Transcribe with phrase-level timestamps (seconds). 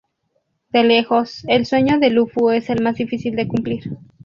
[0.69, 3.83] De lejos, el sueño de Luffy es el más difícil de cumplir.